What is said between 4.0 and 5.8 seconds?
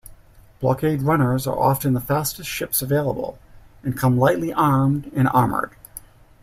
lightly armed and armored.